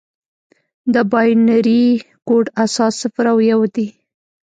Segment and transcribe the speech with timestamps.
[0.93, 1.83] د بایونري
[2.27, 3.87] کوډ اساس صفر او یو دي.